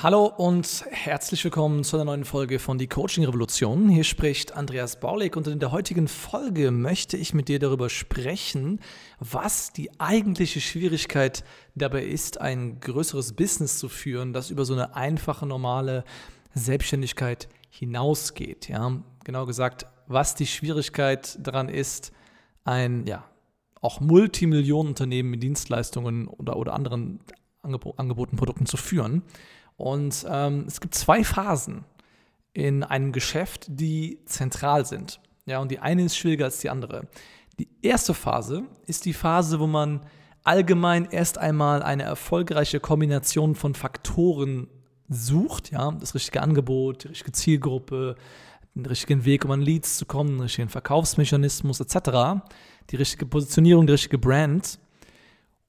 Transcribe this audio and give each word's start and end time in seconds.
Hallo 0.00 0.26
und 0.26 0.84
herzlich 0.92 1.42
willkommen 1.42 1.82
zu 1.82 1.96
einer 1.96 2.04
neuen 2.04 2.24
Folge 2.24 2.60
von 2.60 2.78
Die 2.78 2.86
Coaching 2.86 3.24
Revolution. 3.24 3.88
Hier 3.88 4.04
spricht 4.04 4.56
Andreas 4.56 5.00
Baulig 5.00 5.36
und 5.36 5.48
in 5.48 5.58
der 5.58 5.72
heutigen 5.72 6.06
Folge 6.06 6.70
möchte 6.70 7.16
ich 7.16 7.34
mit 7.34 7.48
dir 7.48 7.58
darüber 7.58 7.90
sprechen, 7.90 8.78
was 9.18 9.72
die 9.72 9.90
eigentliche 9.98 10.60
Schwierigkeit 10.60 11.42
dabei 11.74 12.04
ist, 12.04 12.40
ein 12.40 12.78
größeres 12.78 13.32
Business 13.32 13.80
zu 13.80 13.88
führen, 13.88 14.32
das 14.32 14.50
über 14.50 14.64
so 14.64 14.72
eine 14.72 14.94
einfache, 14.94 15.46
normale 15.46 16.04
Selbstständigkeit 16.54 17.48
hinausgeht. 17.68 18.68
Ja? 18.68 19.02
Genau 19.24 19.46
gesagt, 19.46 19.86
was 20.06 20.36
die 20.36 20.46
Schwierigkeit 20.46 21.44
daran 21.44 21.68
ist, 21.68 22.12
ein 22.62 23.04
ja, 23.08 23.24
auch 23.80 23.98
Multimillionenunternehmen 23.98 25.28
mit 25.28 25.42
Dienstleistungen 25.42 26.28
oder, 26.28 26.56
oder 26.56 26.74
anderen 26.74 27.18
Angeboten, 27.62 28.36
Produkten 28.36 28.66
zu 28.66 28.76
führen. 28.76 29.24
Und 29.78 30.26
ähm, 30.28 30.64
es 30.66 30.80
gibt 30.80 30.94
zwei 30.94 31.24
Phasen 31.24 31.84
in 32.52 32.82
einem 32.82 33.12
Geschäft, 33.12 33.66
die 33.68 34.18
zentral 34.26 34.84
sind. 34.84 35.20
Ja, 35.46 35.60
und 35.60 35.70
die 35.70 35.78
eine 35.78 36.02
ist 36.02 36.16
schwieriger 36.16 36.46
als 36.46 36.58
die 36.58 36.68
andere. 36.68 37.06
Die 37.58 37.68
erste 37.80 38.12
Phase 38.12 38.64
ist 38.86 39.04
die 39.04 39.12
Phase, 39.12 39.60
wo 39.60 39.66
man 39.68 40.04
allgemein 40.42 41.06
erst 41.06 41.38
einmal 41.38 41.82
eine 41.82 42.02
erfolgreiche 42.02 42.80
Kombination 42.80 43.54
von 43.54 43.74
Faktoren 43.74 44.68
sucht, 45.08 45.70
ja, 45.70 45.92
das 45.92 46.14
richtige 46.14 46.42
Angebot, 46.42 47.04
die 47.04 47.08
richtige 47.08 47.32
Zielgruppe, 47.32 48.16
den 48.74 48.84
richtigen 48.86 49.24
Weg, 49.24 49.44
um 49.44 49.52
an 49.52 49.62
Leads 49.62 49.96
zu 49.96 50.06
kommen, 50.06 50.30
den 50.30 50.40
richtigen 50.40 50.68
Verkaufsmechanismus 50.68 51.80
etc., 51.80 52.42
die 52.90 52.96
richtige 52.96 53.26
Positionierung, 53.26 53.86
die 53.86 53.92
richtige 53.92 54.18
Brand, 54.18 54.80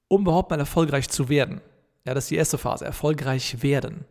um 0.08 0.22
überhaupt 0.22 0.50
mal 0.50 0.60
erfolgreich 0.60 1.10
zu 1.10 1.30
werden. 1.30 1.62
Ja, 2.06 2.14
das 2.14 2.26
ist 2.26 2.32
die 2.32 2.36
erste 2.36 2.58
Phase, 2.58 2.86
erfolgreich 2.86 3.62
werden. 3.62 4.06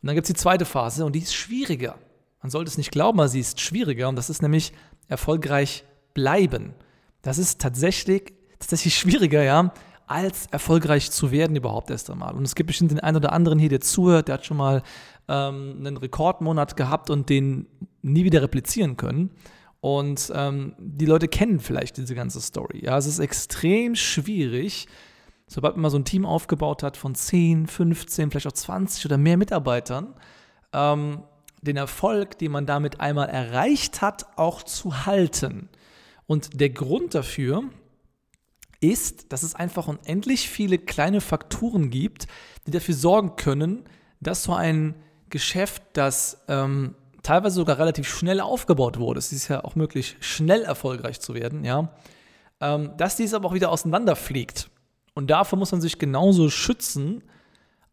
Und 0.00 0.06
dann 0.06 0.14
gibt 0.14 0.26
es 0.26 0.34
die 0.34 0.40
zweite 0.40 0.64
Phase 0.64 1.04
und 1.04 1.14
die 1.14 1.20
ist 1.20 1.34
schwieriger. 1.34 1.98
Man 2.42 2.50
sollte 2.50 2.68
es 2.68 2.78
nicht 2.78 2.92
glauben, 2.92 3.18
aber 3.18 3.28
sie 3.28 3.40
ist 3.40 3.60
schwieriger 3.60 4.08
und 4.08 4.16
das 4.16 4.30
ist 4.30 4.42
nämlich 4.42 4.72
erfolgreich 5.08 5.84
bleiben. 6.12 6.74
Das 7.22 7.38
ist 7.38 7.60
tatsächlich, 7.60 8.34
tatsächlich 8.58 8.96
schwieriger, 8.96 9.42
ja, 9.42 9.72
als 10.06 10.46
erfolgreich 10.50 11.10
zu 11.10 11.30
werden 11.30 11.56
überhaupt 11.56 11.90
erst 11.90 12.10
einmal. 12.10 12.34
Und 12.34 12.44
es 12.44 12.54
gibt 12.54 12.66
bestimmt 12.66 12.90
den 12.90 13.00
einen 13.00 13.16
oder 13.16 13.32
anderen 13.32 13.58
hier, 13.58 13.70
der 13.70 13.80
zuhört, 13.80 14.28
der 14.28 14.34
hat 14.34 14.46
schon 14.46 14.58
mal 14.58 14.82
ähm, 15.28 15.76
einen 15.78 15.96
Rekordmonat 15.96 16.76
gehabt 16.76 17.08
und 17.08 17.30
den 17.30 17.66
nie 18.02 18.24
wieder 18.24 18.42
replizieren 18.42 18.96
können. 18.96 19.30
Und 19.80 20.32
ähm, 20.34 20.74
die 20.78 21.06
Leute 21.06 21.28
kennen 21.28 21.60
vielleicht 21.60 21.96
diese 21.96 22.14
ganze 22.14 22.40
Story. 22.40 22.84
Ja, 22.84 22.96
es 22.96 23.06
ist 23.06 23.18
extrem 23.18 23.94
schwierig, 23.94 24.86
sobald 25.46 25.76
man 25.76 25.82
mal 25.82 25.90
so 25.90 25.98
ein 25.98 26.04
Team 26.04 26.24
aufgebaut 26.24 26.82
hat 26.82 26.96
von 26.96 27.14
10, 27.14 27.66
15, 27.66 28.30
vielleicht 28.30 28.46
auch 28.46 28.52
20 28.52 29.06
oder 29.06 29.18
mehr 29.18 29.36
Mitarbeitern, 29.36 30.14
ähm, 30.72 31.22
den 31.62 31.76
Erfolg, 31.76 32.38
den 32.38 32.52
man 32.52 32.66
damit 32.66 33.00
einmal 33.00 33.28
erreicht 33.28 34.02
hat, 34.02 34.26
auch 34.36 34.62
zu 34.62 35.06
halten. 35.06 35.68
Und 36.26 36.60
der 36.60 36.70
Grund 36.70 37.14
dafür 37.14 37.64
ist, 38.80 39.32
dass 39.32 39.42
es 39.42 39.54
einfach 39.54 39.88
unendlich 39.88 40.48
viele 40.48 40.78
kleine 40.78 41.20
Faktoren 41.20 41.90
gibt, 41.90 42.26
die 42.66 42.70
dafür 42.70 42.94
sorgen 42.94 43.36
können, 43.36 43.84
dass 44.20 44.42
so 44.42 44.54
ein 44.54 44.94
Geschäft, 45.30 45.82
das 45.94 46.44
ähm, 46.48 46.94
teilweise 47.22 47.56
sogar 47.56 47.78
relativ 47.78 48.08
schnell 48.08 48.40
aufgebaut 48.40 48.98
wurde, 48.98 49.18
es 49.18 49.32
ist 49.32 49.48
ja 49.48 49.64
auch 49.64 49.74
möglich, 49.74 50.16
schnell 50.20 50.62
erfolgreich 50.62 51.20
zu 51.20 51.34
werden, 51.34 51.64
ja, 51.64 51.92
ähm, 52.60 52.92
dass 52.96 53.16
dies 53.16 53.34
aber 53.34 53.48
auch 53.48 53.54
wieder 53.54 53.70
auseinanderfliegt. 53.70 54.70
Und 55.14 55.30
davor 55.30 55.58
muss 55.58 55.72
man 55.72 55.80
sich 55.80 55.98
genauso 55.98 56.50
schützen 56.50 57.22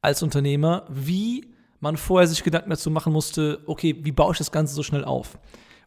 als 0.01 0.23
Unternehmer, 0.23 0.85
wie 0.89 1.47
man 1.79 1.97
vorher 1.97 2.27
sich 2.27 2.43
Gedanken 2.43 2.69
dazu 2.69 2.89
machen 2.89 3.13
musste, 3.13 3.61
okay, 3.65 3.95
wie 4.01 4.11
baue 4.11 4.33
ich 4.33 4.37
das 4.39 4.51
Ganze 4.51 4.73
so 4.73 4.83
schnell 4.83 5.05
auf? 5.05 5.37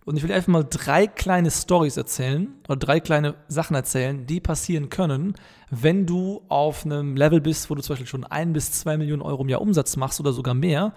Und 0.05 0.17
ich 0.17 0.23
will 0.23 0.33
einfach 0.33 0.49
mal 0.49 0.67
drei 0.69 1.06
kleine 1.06 1.50
Stories 1.50 1.97
erzählen 1.97 2.55
oder 2.69 2.77
drei 2.77 3.00
kleine 3.00 3.37
Sachen 3.49 3.75
erzählen, 3.75 4.27
die 4.27 4.39
passieren 4.39 4.91
können, 4.91 5.34
wenn 5.71 6.05
du 6.05 6.43
auf 6.49 6.84
einem 6.84 7.17
Level 7.17 7.41
bist, 7.41 7.71
wo 7.71 7.75
du 7.75 7.83
zum 7.83 7.94
Beispiel 7.94 8.06
schon 8.06 8.25
ein 8.25 8.53
bis 8.53 8.73
zwei 8.73 8.99
Millionen 8.99 9.23
Euro 9.23 9.43
im 9.43 9.49
Jahr 9.49 9.62
Umsatz 9.62 9.97
machst 9.97 10.21
oder 10.21 10.33
sogar 10.33 10.55
mehr. 10.55 10.93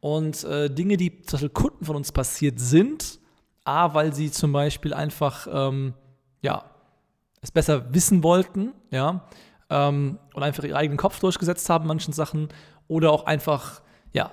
Und 0.00 0.44
äh, 0.44 0.72
Dinge, 0.72 0.96
die 0.96 1.22
zum 1.22 1.38
Beispiel 1.38 1.48
Kunden 1.48 1.84
von 1.84 1.96
uns 1.96 2.12
passiert 2.12 2.60
sind, 2.60 3.18
A, 3.64 3.94
weil 3.94 4.14
sie 4.14 4.30
zum 4.30 4.52
Beispiel 4.52 4.94
einfach, 4.94 5.48
ähm, 5.50 5.94
ja, 6.40 6.64
es 7.40 7.50
besser 7.50 7.92
wissen 7.92 8.22
wollten, 8.22 8.72
ja, 8.90 9.26
ähm, 9.72 10.18
und 10.34 10.42
einfach 10.42 10.62
ihren 10.62 10.76
eigenen 10.76 10.98
Kopf 10.98 11.18
durchgesetzt 11.18 11.68
haben, 11.70 11.86
manchen 11.86 12.12
Sachen, 12.12 12.48
oder 12.88 13.10
auch 13.10 13.24
einfach, 13.24 13.80
ja, 14.12 14.30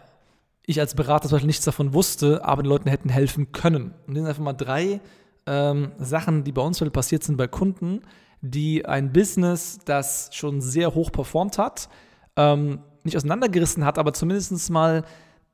ich 0.65 0.79
als 0.79 0.93
Berater 0.93 1.29
zum 1.29 1.37
Beispiel 1.37 1.47
nichts 1.47 1.65
davon 1.65 1.93
wusste, 1.93 2.43
aber 2.45 2.61
den 2.61 2.69
Leuten 2.69 2.89
hätten 2.89 3.09
helfen 3.09 3.51
können. 3.51 3.95
Und 4.05 4.09
das 4.09 4.15
sind 4.17 4.27
einfach 4.27 4.43
mal 4.43 4.53
drei 4.53 4.99
ähm, 5.47 5.93
Sachen, 5.97 6.43
die 6.43 6.51
bei 6.51 6.61
uns 6.61 6.79
passiert 6.91 7.23
sind 7.23 7.37
bei 7.37 7.47
Kunden, 7.47 8.01
die 8.41 8.85
ein 8.85 9.11
Business, 9.11 9.79
das 9.85 10.29
schon 10.33 10.61
sehr 10.61 10.93
hoch 10.93 11.11
performt 11.11 11.57
hat, 11.57 11.89
ähm, 12.35 12.79
nicht 13.03 13.17
auseinandergerissen 13.17 13.85
hat, 13.85 13.97
aber 13.97 14.13
zumindest 14.13 14.69
mal 14.69 15.03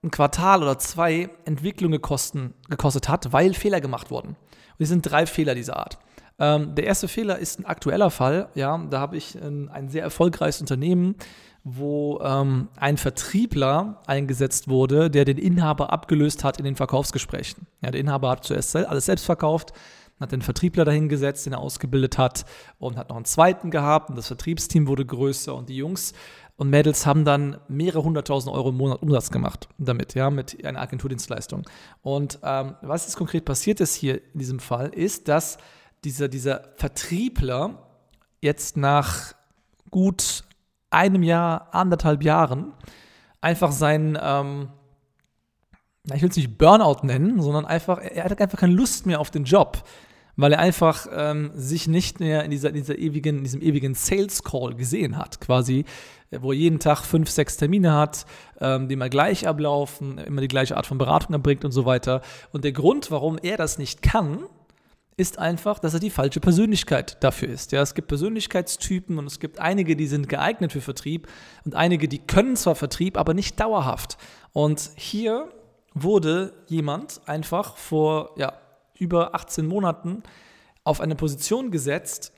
ein 0.04 0.12
Quartal 0.12 0.64
oder 0.64 0.78
zwei 0.80 1.30
Entwicklung 1.46 1.92
gekosten, 1.92 2.54
gekostet 2.70 3.08
hat, 3.08 3.32
weil 3.32 3.54
Fehler 3.54 3.82
gemacht 3.82 4.12
wurden. 4.12 4.30
Und 4.30 4.80
die 4.80 4.86
sind 4.86 5.02
drei 5.02 5.26
Fehler 5.26 5.56
dieser 5.56 5.78
Art. 5.78 6.00
Ähm, 6.40 6.76
der 6.76 6.86
erste 6.86 7.08
Fehler 7.08 7.40
ist 7.40 7.60
ein 7.60 7.66
aktueller 7.66 8.10
Fall. 8.10 8.50
Ja, 8.56 8.78
da 8.90 9.00
habe 9.00 9.18
ich 9.18 9.36
ein, 9.36 9.70
ein, 9.70 9.90
sehr 9.90 10.04
erfolgreiches 10.04 10.62
Unternehmen, 10.62 11.16
wo 11.64 12.20
ähm, 12.22 12.68
ein 12.76 12.98
Vertriebler 12.98 14.02
eingesetzt 14.06 14.68
wurde, 14.68 15.10
der 15.10 15.26
den 15.26 15.38
Inhaber 15.38 15.92
abgelöst 15.92 16.44
hat 16.44 16.60
in 16.60 16.66
den 16.66 16.76
Verkaufsgesprächen. 16.76 17.68
Ja, 17.82 17.92
der 17.92 18.02
Inhaber 18.02 18.30
hat 18.30 18.44
zuerst 18.44 18.76
alles 18.76 19.06
selbst 19.06 19.26
verkauft, 19.26 19.72
hat 20.20 20.32
den 20.32 20.42
Vertriebler 20.42 20.86
dahingesetzt, 20.86 21.46
den 21.46 21.54
er 21.54 21.60
ausgebildet 21.60 22.18
hat 22.18 22.46
und 22.78 22.98
hat 22.98 23.10
noch 23.10 23.16
einen 23.16 23.26
zweiten 23.26 23.72
gehabt 23.72 24.10
und 24.10 24.16
das 24.18 24.28
Vertriebsteam 24.28 24.88
wurde 24.88 25.06
größer 25.06 25.54
und 25.56 25.70
die 25.70 25.78
Jungs 25.78 26.14
und 26.58 26.70
Mädels 26.70 27.06
haben 27.06 27.26
dann 27.26 27.58
mehrere 27.68 28.04
hunderttausend 28.04 28.54
Euro 28.54 28.70
im 28.70 28.78
Monat 28.78 29.02
Umsatz 29.02 29.30
gemacht 29.30 29.68
damit, 29.78 30.14
ja, 30.14 30.30
mit 30.30 30.64
einer 30.66 30.80
Agenturdienstleistung. 30.80 31.64
Und 32.02 32.40
ähm, 32.44 32.76
was 32.82 33.06
jetzt 33.06 33.18
konkret 33.18 33.44
passiert 33.44 33.82
ist 33.82 33.96
hier 33.96 34.22
in 34.34 34.40
diesem 34.40 34.60
Fall, 34.60 34.88
ist, 34.90 35.28
dass 35.28 35.58
dieser, 36.06 36.28
dieser 36.28 36.62
Vertriebler 36.78 37.88
jetzt 38.42 38.78
nach 38.78 39.34
gut 39.90 40.44
einem 40.90 41.24
Jahr, 41.24 41.70
anderthalb 41.74 42.24
Jahren 42.24 42.74
einfach 43.42 43.72
sein, 43.72 44.18
ähm, 44.22 44.70
ich 46.14 46.22
will 46.22 46.30
es 46.30 46.38
nicht 46.38 46.58
Burnout 46.58 47.06
nennen, 47.06 47.42
sondern 47.42 47.66
einfach, 47.66 48.00
er 48.00 48.26
hat 48.26 48.40
einfach 48.40 48.60
keine 48.60 48.74
Lust 48.74 49.06
mehr 49.06 49.20
auf 49.20 49.32
den 49.32 49.44
Job, 49.44 49.84
weil 50.36 50.54
er 50.54 50.60
einfach 50.60 51.08
ähm, 51.12 51.52
sich 51.56 51.88
nicht 51.88 52.20
mehr 52.20 52.44
in, 52.44 52.52
dieser, 52.52 52.70
in 52.70 52.76
dieser 52.76 52.98
ewigen, 52.98 53.38
in 53.38 53.44
diesem 53.44 53.62
ewigen 53.62 53.96
Sales 53.96 54.44
Call 54.44 54.76
gesehen 54.76 55.18
hat, 55.18 55.42
quasi, 55.42 55.86
wo 56.32 56.52
er 56.52 56.58
jeden 56.58 56.80
Tag 56.80 57.04
fünf, 57.04 57.30
sechs 57.30 57.58
Termine 57.58 57.94
hat, 57.94 58.26
ähm, 58.60 58.88
die 58.88 58.94
immer 58.94 59.10
gleich 59.10 59.48
ablaufen, 59.48 60.18
immer 60.20 60.42
die 60.42 60.48
gleiche 60.48 60.78
Art 60.78 60.86
von 60.86 60.98
Beratung 60.98 61.34
erbringt 61.34 61.66
und 61.66 61.72
so 61.72 61.86
weiter. 61.86 62.22
Und 62.52 62.64
der 62.64 62.74
Grund, 62.74 63.10
warum 63.12 63.38
er 63.42 63.58
das 63.58 63.78
nicht 63.78 64.02
kann, 64.02 64.46
ist 65.18 65.40
einfach, 65.40 65.80
dass 65.80 65.94
er 65.94 66.00
die 66.00 66.10
falsche 66.10 66.42
Persönlichkeit 66.42 67.24
dafür 67.24 67.48
ist. 67.48 67.72
Ja, 67.72 67.82
es 67.82 67.96
gibt 67.96 68.10
Persönlichkeitstypen 68.10 69.18
und 69.18 69.28
es 69.28 69.40
gibt 69.40 69.60
einige, 69.60 69.96
die 69.96 70.08
sind 70.08 70.28
geeignet 70.28 70.74
für 70.74 70.82
Vertrieb 70.82 71.28
und 71.64 71.74
einige, 71.74 72.08
die 72.08 72.20
können 72.20 72.56
zwar 72.58 72.76
Vertrieb, 72.76 73.18
aber 73.18 73.34
nicht 73.34 73.60
dauerhaft. 73.60 74.18
Und 74.52 74.92
hier 74.96 75.50
wurde 75.94 76.54
jemand 76.68 77.22
einfach 77.28 77.78
vor 77.78 78.32
ja, 78.38 78.54
über 79.00 79.34
18 79.36 79.66
Monaten 79.66 80.24
auf 80.84 81.00
eine 81.00 81.16
Position 81.16 81.72
gesetzt, 81.72 82.34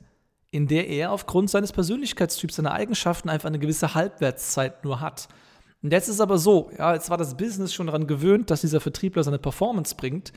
in 0.52 0.68
der 0.68 0.88
er 0.88 1.10
aufgrund 1.10 1.50
seines 1.50 1.72
Persönlichkeitstyps, 1.72 2.56
seiner 2.56 2.72
Eigenschaften 2.72 3.28
einfach 3.28 3.48
eine 3.48 3.58
gewisse 3.58 3.94
Halbwertszeit 3.94 4.84
nur 4.84 5.00
hat. 5.00 5.28
Und 5.82 5.92
jetzt 5.92 6.08
ist 6.08 6.20
aber 6.20 6.38
so, 6.38 6.70
ja, 6.78 6.94
jetzt 6.94 7.10
war 7.10 7.18
das 7.18 7.36
Business 7.36 7.74
schon 7.74 7.86
daran 7.86 8.06
gewöhnt, 8.06 8.50
dass 8.50 8.62
dieser 8.62 8.80
Vertriebler 8.80 9.24
seine 9.24 9.38
Performance 9.38 9.94
bringt 9.96 10.32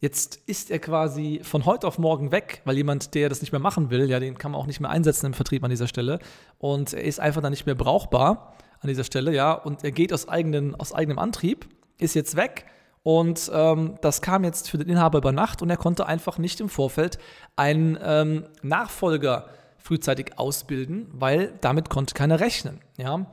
Jetzt 0.00 0.40
ist 0.46 0.70
er 0.70 0.78
quasi 0.78 1.40
von 1.42 1.66
heute 1.66 1.86
auf 1.86 1.98
morgen 1.98 2.32
weg, 2.32 2.62
weil 2.64 2.76
jemand, 2.76 3.14
der 3.14 3.28
das 3.28 3.42
nicht 3.42 3.52
mehr 3.52 3.60
machen 3.60 3.90
will, 3.90 4.08
ja, 4.08 4.18
den 4.18 4.38
kann 4.38 4.52
man 4.52 4.60
auch 4.60 4.66
nicht 4.66 4.80
mehr 4.80 4.90
einsetzen 4.90 5.26
im 5.26 5.34
Vertrieb 5.34 5.62
an 5.62 5.68
dieser 5.68 5.88
Stelle. 5.88 6.20
Und 6.58 6.94
er 6.94 7.04
ist 7.04 7.20
einfach 7.20 7.42
dann 7.42 7.50
nicht 7.50 7.66
mehr 7.66 7.74
brauchbar 7.74 8.54
an 8.80 8.88
dieser 8.88 9.04
Stelle, 9.04 9.34
ja. 9.34 9.52
Und 9.52 9.84
er 9.84 9.92
geht 9.92 10.12
aus, 10.14 10.26
eigenen, 10.26 10.74
aus 10.74 10.94
eigenem 10.94 11.18
Antrieb, 11.18 11.68
ist 11.98 12.14
jetzt 12.14 12.34
weg. 12.34 12.64
Und 13.02 13.50
ähm, 13.52 13.96
das 14.00 14.22
kam 14.22 14.42
jetzt 14.42 14.70
für 14.70 14.78
den 14.78 14.88
Inhaber 14.88 15.18
über 15.18 15.32
Nacht 15.32 15.60
und 15.60 15.68
er 15.68 15.76
konnte 15.76 16.06
einfach 16.06 16.38
nicht 16.38 16.60
im 16.60 16.70
Vorfeld 16.70 17.18
einen 17.56 17.98
ähm, 18.02 18.44
Nachfolger 18.62 19.48
frühzeitig 19.76 20.38
ausbilden, 20.38 21.08
weil 21.12 21.52
damit 21.60 21.90
konnte 21.90 22.14
keiner 22.14 22.40
rechnen, 22.40 22.80
ja. 22.96 23.26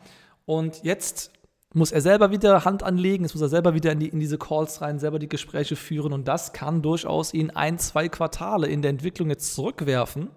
Und 0.45 0.83
jetzt 0.83 1.31
muss 1.77 1.91
er 1.91 2.01
selber 2.01 2.31
wieder 2.31 2.65
Hand 2.65 2.83
anlegen, 2.83 3.23
jetzt 3.23 3.33
muss 3.33 3.41
er 3.41 3.49
selber 3.49 3.73
wieder 3.73 3.91
in, 3.91 3.99
die, 3.99 4.09
in 4.09 4.19
diese 4.19 4.37
Calls 4.37 4.81
rein, 4.81 4.99
selber 4.99 5.19
die 5.19 5.29
Gespräche 5.29 5.75
führen 5.75 6.13
und 6.13 6.27
das 6.27 6.53
kann 6.53 6.81
durchaus 6.81 7.33
ihn 7.33 7.51
ein, 7.51 7.77
zwei 7.79 8.09
Quartale 8.09 8.67
in 8.67 8.81
der 8.81 8.89
Entwicklung 8.89 9.29
jetzt 9.29 9.53
zurückwerfen, 9.53 10.29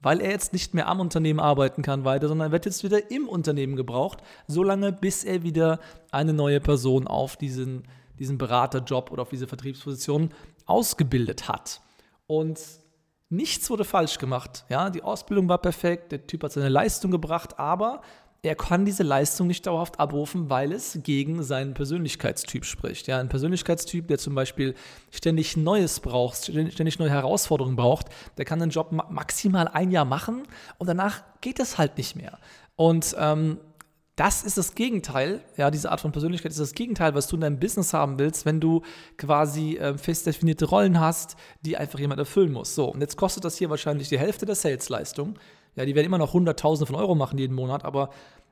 weil 0.00 0.20
er 0.20 0.30
jetzt 0.30 0.52
nicht 0.52 0.74
mehr 0.74 0.88
am 0.88 1.00
Unternehmen 1.00 1.40
arbeiten 1.40 1.82
kann 1.82 2.04
weiter, 2.04 2.28
sondern 2.28 2.48
er 2.48 2.52
wird 2.52 2.66
jetzt 2.66 2.84
wieder 2.84 3.10
im 3.10 3.28
Unternehmen 3.28 3.76
gebraucht, 3.76 4.18
solange 4.46 4.92
bis 4.92 5.24
er 5.24 5.42
wieder 5.42 5.80
eine 6.10 6.32
neue 6.32 6.60
Person 6.60 7.06
auf 7.06 7.36
diesen, 7.36 7.84
diesen 8.18 8.38
Beraterjob 8.38 9.10
oder 9.10 9.22
auf 9.22 9.30
diese 9.30 9.46
Vertriebsposition 9.46 10.30
ausgebildet 10.66 11.48
hat. 11.48 11.80
Und 12.26 12.60
nichts 13.30 13.70
wurde 13.70 13.84
falsch 13.84 14.18
gemacht. 14.18 14.64
Ja, 14.68 14.90
die 14.90 15.02
Ausbildung 15.02 15.48
war 15.48 15.58
perfekt, 15.58 16.12
der 16.12 16.26
Typ 16.26 16.44
hat 16.44 16.52
seine 16.52 16.68
Leistung 16.68 17.10
gebracht, 17.10 17.58
aber 17.58 18.02
er 18.46 18.54
kann 18.54 18.84
diese 18.84 19.02
Leistung 19.02 19.46
nicht 19.46 19.66
dauerhaft 19.66 19.98
abrufen, 19.98 20.48
weil 20.48 20.72
es 20.72 21.00
gegen 21.02 21.42
seinen 21.42 21.74
Persönlichkeitstyp 21.74 22.64
spricht. 22.64 23.06
Ja, 23.08 23.18
ein 23.18 23.28
Persönlichkeitstyp, 23.28 24.06
der 24.08 24.18
zum 24.18 24.34
Beispiel 24.34 24.74
ständig 25.10 25.56
Neues 25.56 26.00
braucht, 26.00 26.44
ständig 26.44 26.98
neue 26.98 27.10
Herausforderungen 27.10 27.76
braucht, 27.76 28.06
der 28.38 28.44
kann 28.44 28.60
den 28.60 28.70
Job 28.70 28.92
maximal 28.92 29.68
ein 29.68 29.90
Jahr 29.90 30.04
machen 30.04 30.44
und 30.78 30.86
danach 30.86 31.22
geht 31.40 31.58
es 31.58 31.76
halt 31.78 31.98
nicht 31.98 32.16
mehr. 32.16 32.38
Und 32.76 33.16
ähm, 33.18 33.58
das 34.16 34.42
ist 34.42 34.56
das 34.56 34.74
Gegenteil, 34.74 35.42
ja, 35.58 35.70
diese 35.70 35.90
Art 35.90 36.00
von 36.00 36.10
Persönlichkeit 36.10 36.50
ist 36.50 36.60
das 36.60 36.72
Gegenteil, 36.72 37.14
was 37.14 37.26
du 37.26 37.36
in 37.36 37.42
deinem 37.42 37.60
Business 37.60 37.92
haben 37.92 38.18
willst, 38.18 38.46
wenn 38.46 38.60
du 38.60 38.80
quasi 39.18 39.76
äh, 39.76 39.98
fest 39.98 40.26
definierte 40.26 40.64
Rollen 40.64 40.98
hast, 40.98 41.36
die 41.60 41.76
einfach 41.76 41.98
jemand 41.98 42.18
erfüllen 42.18 42.50
muss. 42.50 42.74
So, 42.74 42.86
und 42.86 43.02
jetzt 43.02 43.16
kostet 43.18 43.44
das 43.44 43.58
hier 43.58 43.68
wahrscheinlich 43.68 44.08
die 44.08 44.18
Hälfte 44.18 44.46
der 44.46 44.54
Sales-Leistung. 44.54 45.38
Ja, 45.74 45.84
die 45.84 45.94
werden 45.94 46.06
immer 46.06 46.16
noch 46.16 46.32
Hunderttausende 46.32 46.86
von 46.86 46.96
Euro 46.96 47.14
machen 47.14 47.38
jeden 47.38 47.54
Monat, 47.54 47.84
aber 47.84 48.08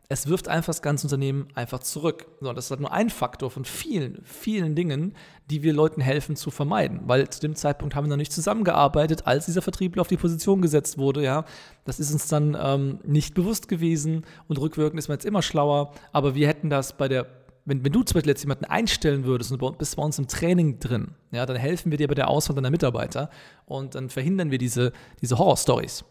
es 0.09 0.29
wirft 0.29 0.49
einfach 0.49 0.67
das 0.67 0.83
ganze 0.83 1.07
Unternehmen 1.07 1.49
einfach 1.55 1.81
zurück. 1.81 2.27
So, 2.41 2.53
das 2.53 2.67
ist 2.67 2.71
halt 2.71 2.81
nur 2.81 2.93
ein 2.93 3.09
Faktor 3.09 3.51
von 3.51 3.65
vielen, 3.65 4.21
vielen 4.25 4.75
Dingen, 4.75 5.15
die 5.51 5.63
wir 5.63 5.73
Leuten 5.73 6.01
helfen 6.01 6.37
zu 6.37 6.51
vermeiden. 6.51 7.01
Weil 7.07 7.29
zu 7.31 7.41
dem 7.41 7.55
Zeitpunkt 7.55 7.95
haben 7.95 8.05
wir 8.05 8.11
noch 8.11 8.17
nicht 8.17 8.33
zusammengearbeitet, 8.33 9.27
als 9.27 9.47
dieser 9.47 9.63
Vertriebler 9.63 10.03
auf 10.03 10.09
die 10.09 10.19
Position 10.19 10.61
gesetzt 10.61 10.99
wurde. 10.99 11.23
Ja, 11.23 11.45
das 11.85 12.01
ist 12.01 12.13
uns 12.13 12.29
dann 12.29 12.57
ähm, 12.61 12.99
nicht 13.05 13.35
bewusst 13.35 13.69
gewesen 13.69 14.25
und 14.47 14.59
rückwirkend 14.59 14.99
ist 14.99 15.09
man 15.09 15.17
jetzt 15.17 15.25
immer 15.25 15.43
schlauer. 15.43 15.93
Aber 16.13 16.35
wir 16.35 16.49
hätten 16.49 16.71
das 16.71 16.97
bei 16.97 17.09
der 17.09 17.27
wenn, 17.67 17.83
wenn, 17.83 17.93
du 17.93 18.03
zum 18.03 18.17
Beispiel 18.17 18.33
jetzt 18.33 18.43
jemanden 18.43 18.67
einstellen 18.67 19.25
würdest 19.25 19.51
und 19.51 19.79
bist 19.79 19.97
bei 19.97 20.03
uns 20.03 20.19
im 20.19 20.29
Training 20.29 20.81
drin, 20.81 21.13
ja, 21.31 21.47
dann 21.47 21.57
helfen 21.57 21.91
wir 21.91 21.97
dir 21.97 22.09
bei 22.09 22.15
der 22.15 22.29
Auswahl 22.29 22.55
deiner 22.55 22.71
Mitarbeiter 22.71 23.31
und 23.65 23.95
dann 23.95 24.11
verhindern 24.11 24.51
wir 24.51 24.59
diese, 24.59 24.93
diese 25.23 25.39
Horror-Stories. 25.39 26.05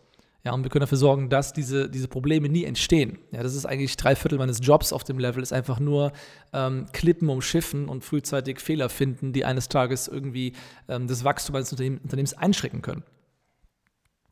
Ja, 0.45 0.51
und 0.51 0.63
wir 0.63 0.69
können 0.69 0.81
dafür 0.81 0.97
sorgen, 0.97 1.29
dass 1.29 1.53
diese, 1.53 1.89
diese 1.89 2.09
Probleme 2.09 2.49
nie 2.49 2.65
entstehen. 2.65 3.17
Ja, 3.31 3.43
das 3.43 3.55
ist 3.55 3.65
eigentlich 3.65 3.95
drei 3.95 4.13
Viertel 4.15 4.37
meines 4.37 4.59
Jobs 4.61 4.91
auf 4.91 5.05
dem 5.05 5.17
Level, 5.17 5.41
ist 5.41 5.53
einfach 5.53 5.79
nur 5.79 6.11
ähm, 6.51 6.85
Klippen 6.91 7.29
umschiffen 7.29 7.87
und 7.87 8.03
frühzeitig 8.03 8.59
Fehler 8.59 8.89
finden, 8.89 9.31
die 9.31 9.45
eines 9.45 9.69
Tages 9.69 10.09
irgendwie 10.09 10.51
ähm, 10.89 11.07
das 11.07 11.23
Wachstum 11.23 11.55
eines 11.55 11.71
Unternehmens 11.71 12.33
einschrecken 12.33 12.81
können. 12.81 13.03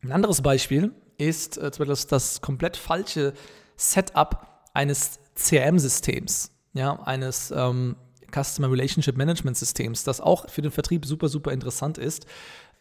Ein 0.04 0.12
anderes 0.12 0.42
Beispiel 0.42 0.92
ist 1.18 1.58
äh, 1.58 1.72
das, 1.72 2.08
das 2.08 2.42
komplett 2.42 2.76
falsche 2.76 3.34
Setup 3.78 4.48
eines 4.74 5.20
CRM-Systems, 5.36 6.52
ja, 6.74 7.02
eines 7.04 7.52
ähm, 7.56 7.96
Customer 8.34 8.70
Relationship 8.70 9.16
Management 9.16 9.58
Systems, 9.58 10.04
das 10.04 10.20
auch 10.20 10.50
für 10.50 10.62
den 10.62 10.72
Vertrieb 10.72 11.06
super, 11.06 11.30
super 11.30 11.52
interessant 11.52 11.98
ist. 11.98 12.26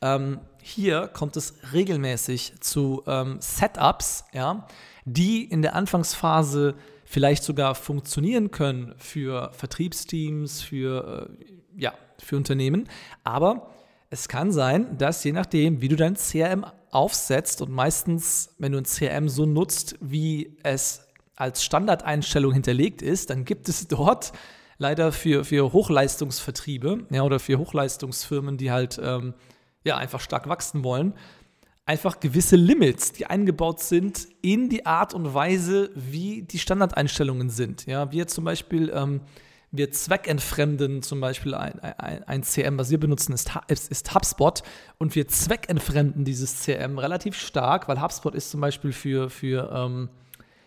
Ähm, 0.02 0.40
hier 0.62 1.08
kommt 1.08 1.36
es 1.36 1.54
regelmäßig 1.72 2.54
zu 2.60 3.02
ähm, 3.06 3.38
Setups, 3.40 4.24
ja, 4.32 4.66
die 5.04 5.44
in 5.44 5.62
der 5.62 5.74
Anfangsphase 5.74 6.74
vielleicht 7.04 7.42
sogar 7.42 7.74
funktionieren 7.74 8.50
können 8.50 8.94
für 8.98 9.50
Vertriebsteams, 9.52 10.62
für, 10.62 11.28
äh, 11.40 11.80
ja, 11.80 11.94
für 12.18 12.36
Unternehmen. 12.36 12.88
Aber 13.24 13.70
es 14.10 14.28
kann 14.28 14.52
sein, 14.52 14.98
dass 14.98 15.24
je 15.24 15.32
nachdem, 15.32 15.80
wie 15.80 15.88
du 15.88 15.96
dein 15.96 16.14
CRM 16.14 16.64
aufsetzt 16.90 17.62
und 17.62 17.70
meistens, 17.70 18.54
wenn 18.58 18.72
du 18.72 18.78
ein 18.78 18.84
CRM 18.84 19.28
so 19.28 19.46
nutzt, 19.46 19.96
wie 20.00 20.56
es 20.62 21.06
als 21.36 21.64
Standardeinstellung 21.64 22.52
hinterlegt 22.52 23.02
ist, 23.02 23.30
dann 23.30 23.44
gibt 23.44 23.68
es 23.68 23.88
dort 23.88 24.32
leider 24.78 25.12
für, 25.12 25.44
für 25.44 25.72
Hochleistungsvertriebe 25.72 27.06
ja, 27.10 27.22
oder 27.22 27.38
für 27.38 27.58
Hochleistungsfirmen, 27.58 28.56
die 28.56 28.70
halt 28.70 29.00
ähm, 29.02 29.34
ja, 29.84 29.96
einfach 29.96 30.20
stark 30.20 30.48
wachsen 30.48 30.84
wollen, 30.84 31.14
einfach 31.86 32.20
gewisse 32.20 32.56
Limits, 32.56 33.12
die 33.12 33.26
eingebaut 33.26 33.80
sind 33.80 34.28
in 34.42 34.68
die 34.68 34.86
Art 34.86 35.14
und 35.14 35.34
Weise, 35.34 35.90
wie 35.94 36.42
die 36.42 36.58
Standardeinstellungen 36.58 37.50
sind. 37.50 37.86
Ja, 37.86 38.12
wir 38.12 38.26
zum 38.28 38.44
Beispiel, 38.44 38.92
ähm, 38.94 39.22
wir 39.72 39.90
zweckentfremden 39.90 41.02
zum 41.02 41.20
Beispiel 41.20 41.54
ein, 41.54 41.80
ein, 41.80 42.22
ein, 42.24 42.42
CM, 42.42 42.78
was 42.78 42.90
wir 42.90 42.98
benutzen, 42.98 43.32
ist, 43.32 43.50
ist 43.68 44.14
HubSpot 44.14 44.62
und 44.98 45.14
wir 45.14 45.28
zweckentfremden 45.28 46.24
dieses 46.24 46.60
CM 46.60 46.98
relativ 46.98 47.36
stark, 47.36 47.88
weil 47.88 48.00
HubSpot 48.00 48.34
ist 48.34 48.50
zum 48.50 48.60
Beispiel 48.60 48.92
für, 48.92 49.30
für 49.30 49.70
ähm, 49.72 50.10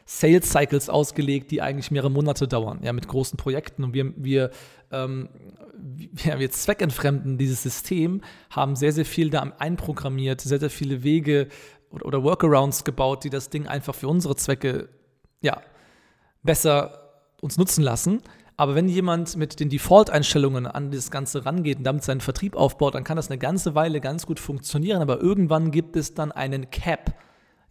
Sales 0.05 0.49
Cycles 0.51 0.89
ausgelegt, 0.89 1.51
die 1.51 1.61
eigentlich 1.61 1.91
mehrere 1.91 2.11
Monate 2.11 2.47
dauern, 2.47 2.79
ja, 2.83 2.93
mit 2.93 3.07
großen 3.07 3.37
Projekten. 3.37 3.83
Und 3.83 3.93
wir, 3.93 4.13
wir, 4.17 4.51
ähm, 4.91 5.29
wir, 5.77 6.39
wir 6.39 6.51
zweckentfremden 6.51 7.37
dieses 7.37 7.63
System, 7.63 8.21
haben 8.49 8.75
sehr, 8.75 8.91
sehr 8.91 9.05
viel 9.05 9.29
da 9.29 9.41
einprogrammiert, 9.57 10.41
sehr, 10.41 10.59
sehr 10.59 10.69
viele 10.69 11.03
Wege 11.03 11.47
oder, 11.89 12.05
oder 12.05 12.23
Workarounds 12.23 12.83
gebaut, 12.83 13.23
die 13.23 13.29
das 13.29 13.49
Ding 13.49 13.67
einfach 13.67 13.95
für 13.95 14.07
unsere 14.07 14.35
Zwecke, 14.35 14.89
ja, 15.41 15.61
besser 16.43 16.99
uns 17.41 17.57
nutzen 17.57 17.83
lassen. 17.83 18.21
Aber 18.55 18.75
wenn 18.75 18.87
jemand 18.87 19.35
mit 19.35 19.59
den 19.59 19.69
Default-Einstellungen 19.69 20.67
an 20.67 20.91
das 20.91 21.09
Ganze 21.09 21.45
rangeht 21.45 21.79
und 21.79 21.83
damit 21.85 22.03
seinen 22.03 22.21
Vertrieb 22.21 22.55
aufbaut, 22.55 22.93
dann 22.93 23.03
kann 23.03 23.15
das 23.15 23.29
eine 23.29 23.39
ganze 23.39 23.73
Weile 23.73 23.99
ganz 23.99 24.27
gut 24.27 24.39
funktionieren. 24.39 25.01
Aber 25.01 25.19
irgendwann 25.21 25.71
gibt 25.71 25.95
es 25.95 26.13
dann 26.13 26.31
einen 26.31 26.69
Cap 26.69 27.15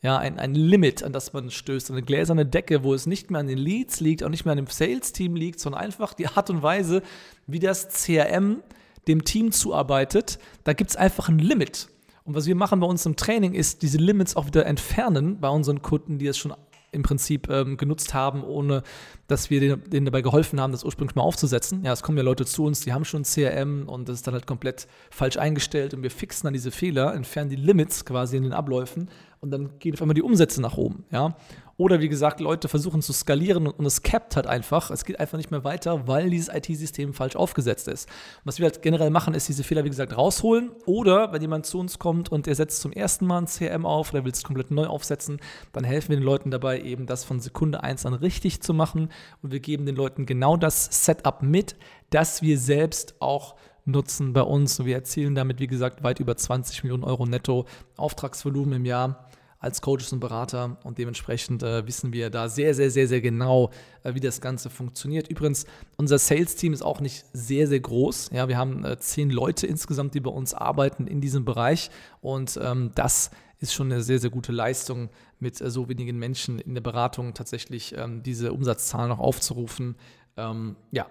ja, 0.03 0.19
ein, 0.19 0.41
ein 0.41 0.55
Limit, 0.55 1.05
an 1.05 1.13
das 1.13 1.33
man 1.33 1.51
stößt, 1.51 1.91
eine 1.93 2.03
gläserne 2.03 2.45
Decke, 2.45 2.83
wo 2.83 2.93
es 2.93 3.07
nicht 3.07 3.31
mehr 3.31 3.41
an 3.41 3.47
den 3.47 3.59
Leads 3.59 4.01
liegt, 4.01 4.25
auch 4.25 4.29
nicht 4.29 4.45
mehr 4.45 4.53
an 4.53 4.57
dem 4.57 4.67
Sales-Team 4.67 5.37
liegt, 5.37 5.61
sondern 5.61 5.81
einfach 5.81 6.13
die 6.13 6.27
Art 6.27 6.51
und 6.51 6.63
Weise, 6.63 7.03
wie 7.47 7.61
das 7.61 7.89
CRM 7.89 8.63
dem 9.07 9.25
Team 9.25 9.53
zuarbeitet. 9.53 10.41
Da 10.65 10.73
gibt 10.73 10.91
es 10.91 10.97
einfach 10.97 11.29
ein 11.29 11.39
Limit. 11.39 11.89
Und 12.25 12.35
was 12.35 12.47
wir 12.47 12.57
machen 12.57 12.81
bei 12.81 12.87
uns 12.87 13.07
im 13.07 13.15
Training, 13.17 13.55
ist 13.55 13.83
diese 13.83 13.99
Limits 13.99 14.35
auch 14.37 14.47
wieder 14.47 14.67
entfernen 14.67 15.41
bei 15.41 15.49
unseren 15.49 15.83
Kunden, 15.83 16.19
die 16.19 16.27
es 16.27 16.37
schon 16.37 16.53
im 16.93 17.03
Prinzip 17.03 17.49
ähm, 17.49 17.79
genutzt 17.79 18.13
haben, 18.13 18.45
ohne 18.45 18.83
dass 19.27 19.49
wir 19.51 19.61
denen, 19.61 19.83
denen, 19.89 20.05
dabei 20.05 20.21
geholfen 20.21 20.61
haben, 20.61 20.73
das 20.73 20.85
ursprünglich 20.85 21.15
mal 21.15 21.23
aufzusetzen. 21.23 21.83
Ja, 21.85 21.93
es 21.93 22.03
kommen 22.03 22.19
ja 22.19 22.25
Leute 22.25 22.45
zu 22.45 22.65
uns, 22.65 22.81
die 22.81 22.93
haben 22.93 23.07
schon 23.07 23.23
CRM 23.23 23.89
und 23.89 24.09
das 24.09 24.17
ist 24.17 24.27
dann 24.27 24.35
halt 24.35 24.47
komplett 24.47 24.87
falsch 25.11 25.39
eingestellt 25.39 25.95
und 25.95 26.03
wir 26.03 26.11
fixen 26.11 26.47
dann 26.47 26.53
diese 26.53 26.71
Fehler, 26.71 27.15
entfernen 27.15 27.49
die 27.49 27.57
Limits 27.57 28.05
quasi 28.05 28.37
in 28.37 28.43
den 28.43 28.53
Abläufen 28.53 29.09
und 29.43 29.51
dann 29.51 29.79
gehen 29.81 29.93
auf 29.93 30.01
einmal 30.01 30.15
die 30.15 30.23
Umsätze 30.23 30.63
nach 30.63 30.77
oben. 30.77 31.05
Ja? 31.11 31.37
Oder 31.77 32.01
wie 32.01 32.09
gesagt, 32.09 32.39
Leute 32.39 32.69
versuchen 32.69 33.03
zu 33.03 33.13
skalieren 33.13 33.67
und, 33.67 33.85
es 33.85 34.03
capt 34.03 34.37
halt 34.37 34.47
einfach. 34.47 34.93
Es 34.93 35.05
geht 35.05 35.19
einfach 35.19 35.37
nicht 35.37 35.51
mehr 35.51 35.65
weiter, 35.65 36.07
weil 36.07 36.31
dieses 36.31 36.49
IT-System 36.49 37.13
falsch 37.13 37.35
aufgesetzt 37.35 37.89
ist. 37.89 38.09
Was 38.45 38.61
wir 38.61 38.67
halt 38.67 38.83
generell 38.83 39.11
machen, 39.11 39.35
ist 39.35 39.49
diese 39.49 39.65
Fehler, 39.65 39.83
wie 39.83 39.89
gesagt, 39.89 40.17
rausholen. 40.17 40.71
Oder 40.87 41.33
wenn 41.33 41.43
jemand 41.43 41.67
zu 41.67 41.81
uns 41.81 41.99
kommt 41.99 42.31
und 42.31 42.47
er 42.47 42.55
setzt 42.55 42.81
zum 42.81 42.93
ersten 42.93 43.27
Mal 43.27 43.39
ein 43.39 43.47
CRM 43.47 43.85
auf 43.85 44.13
oder 44.13 44.25
will 44.25 44.31
es 44.31 44.45
komplett 44.45 44.71
neu 44.71 44.87
aufsetzen, 44.87 45.41
dann 45.73 45.83
helfen 45.83 46.11
wir 46.11 46.19
den 46.19 46.25
Leuten 46.25 46.53
dabei, 46.53 46.81
eben 46.81 47.07
das 47.07 47.25
von 47.25 47.41
Sekunde 47.41 47.83
1 47.83 48.07
an 48.07 48.15
richtig 48.15 48.63
zu 48.63 48.73
machen. 48.73 49.09
Und 49.43 49.51
wir 49.51 49.61
geben 49.61 49.87
den 49.87 49.97
Leuten 49.97 50.25
genau 50.25 50.57
das 50.57 51.05
Setup 51.05 51.43
mit, 51.43 51.75
das 52.11 52.43
wir 52.43 52.61
selbst 52.61 53.17
auch 53.21 53.57
nutzen 53.85 54.33
bei 54.33 54.43
uns. 54.43 54.85
Wir 54.85 54.97
erzielen 54.97 55.35
damit, 55.35 55.61
wie 55.61 55.67
gesagt, 55.67 56.03
weit 56.03 56.21
über 56.21 56.37
20 56.37 56.85
Millionen 56.85 57.05
Euro 57.05 57.27
netto 57.27 57.67
Auftragsvolumen 57.97 58.75
im 58.75 58.85
Jahr 58.85 59.29
als 59.63 59.81
Coaches 59.81 60.13
und 60.13 60.19
Berater 60.19 60.77
und 60.83 60.99
dementsprechend 60.99 61.63
äh, 61.63 61.87
wissen 61.87 62.13
wir 62.13 62.31
da 62.31 62.49
sehr, 62.49 62.75
sehr, 62.75 62.91
sehr, 62.91 63.07
sehr 63.07 63.21
genau, 63.21 63.71
äh, 64.03 64.13
wie 64.15 64.21
das 64.21 64.41
Ganze 64.41 64.71
funktioniert. 64.71 65.29
Übrigens, 65.29 65.67
unser 65.97 66.19
Sales-Team 66.19 66.73
ist 66.73 66.83
auch 66.83 67.01
nicht 67.01 67.25
sehr, 67.33 67.69
sehr 67.69 67.79
groß. 67.79 68.31
Ja, 68.33 68.49
wir 68.49 68.59
haben 68.59 68.85
äh, 68.85 68.99
zehn 68.99 69.31
Leute 69.31 69.69
insgesamt, 69.69 70.15
die 70.15 70.21
bei 70.21 70.33
uns 70.33 70.53
arbeiten 70.53 71.07
in 71.07 71.21
diesem 71.21 71.45
Bereich 71.45 71.91
und 72.21 72.59
ähm, 72.61 72.91
das 72.97 73.31
ist 73.61 73.73
schon 73.73 73.93
eine 73.93 74.03
sehr, 74.03 74.19
sehr 74.19 74.31
gute 74.31 74.51
Leistung, 74.51 75.09
mit 75.39 75.61
äh, 75.61 75.71
so 75.71 75.89
wenigen 75.89 76.19
Menschen 76.19 76.59
in 76.59 76.75
der 76.75 76.81
Beratung 76.81 77.33
tatsächlich 77.33 77.95
ähm, 77.97 78.25
diese 78.25 78.53
Umsatzzahlen 78.53 79.11
noch 79.11 79.21
aufzurufen. 79.21 79.95
Ähm, 80.37 80.75
ja, 80.91 81.07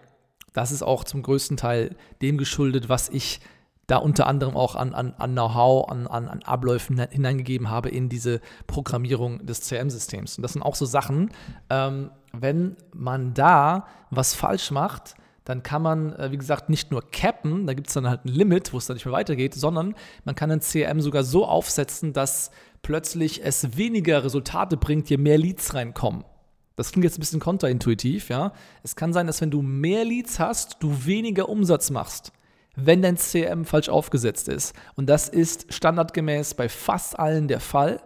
das 0.53 0.71
ist 0.71 0.83
auch 0.83 1.03
zum 1.03 1.21
größten 1.21 1.57
Teil 1.57 1.95
dem 2.21 2.37
geschuldet, 2.37 2.89
was 2.89 3.09
ich 3.09 3.39
da 3.87 3.97
unter 3.97 4.27
anderem 4.27 4.55
auch 4.55 4.75
an, 4.75 4.93
an, 4.93 5.13
an 5.17 5.31
Know-how, 5.33 5.89
an, 5.89 6.07
an, 6.07 6.27
an 6.29 6.43
Abläufen 6.43 6.97
hineingegeben 7.09 7.69
habe 7.69 7.89
in 7.89 8.07
diese 8.07 8.39
Programmierung 8.67 9.45
des 9.45 9.67
CRM-Systems. 9.67 10.37
Und 10.37 10.43
das 10.43 10.53
sind 10.53 10.61
auch 10.61 10.75
so 10.75 10.85
Sachen, 10.85 11.31
ähm, 11.69 12.11
wenn 12.31 12.77
man 12.93 13.33
da 13.33 13.85
was 14.09 14.33
falsch 14.33 14.71
macht, 14.71 15.15
dann 15.43 15.63
kann 15.63 15.81
man, 15.81 16.13
äh, 16.13 16.31
wie 16.31 16.37
gesagt, 16.37 16.69
nicht 16.69 16.91
nur 16.91 17.01
cappen, 17.09 17.67
da 17.67 17.73
gibt 17.73 17.87
es 17.87 17.93
dann 17.93 18.07
halt 18.07 18.23
ein 18.23 18.29
Limit, 18.29 18.71
wo 18.71 18.77
es 18.77 18.85
dann 18.85 18.95
nicht 18.95 19.05
mehr 19.05 19.13
weitergeht, 19.13 19.55
sondern 19.55 19.95
man 20.23 20.35
kann 20.35 20.51
ein 20.51 20.61
CRM 20.61 21.01
sogar 21.01 21.23
so 21.23 21.45
aufsetzen, 21.45 22.13
dass 22.13 22.51
plötzlich 22.83 23.43
es 23.43 23.75
weniger 23.75 24.23
Resultate 24.23 24.77
bringt, 24.77 25.09
je 25.09 25.17
mehr 25.17 25.37
Leads 25.37 25.73
reinkommen. 25.73 26.23
Das 26.75 26.91
klingt 26.91 27.03
jetzt 27.03 27.17
ein 27.17 27.21
bisschen 27.21 27.39
kontraintuitiv, 27.39 28.29
ja. 28.29 28.53
Es 28.83 28.95
kann 28.95 29.13
sein, 29.13 29.27
dass 29.27 29.41
wenn 29.41 29.51
du 29.51 29.61
mehr 29.61 30.05
Leads 30.05 30.39
hast, 30.39 30.77
du 30.79 31.05
weniger 31.05 31.49
Umsatz 31.49 31.89
machst, 31.89 32.31
wenn 32.75 33.01
dein 33.01 33.17
CRM 33.17 33.65
falsch 33.65 33.89
aufgesetzt 33.89 34.47
ist. 34.47 34.73
Und 34.95 35.07
das 35.07 35.27
ist 35.29 35.73
standardgemäß 35.73 36.53
bei 36.53 36.69
fast 36.69 37.19
allen 37.19 37.47
der 37.47 37.59
Fall, 37.59 38.01